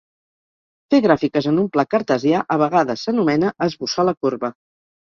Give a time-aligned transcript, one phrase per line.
[0.93, 4.57] Fer gràfiques en un pla cartesià a vegades s'anomena "esbossar la corba".